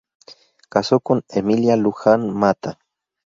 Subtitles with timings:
[0.67, 2.79] Casó con Emilia Luján Mata.